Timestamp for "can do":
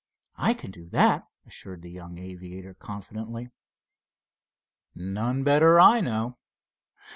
0.55-0.87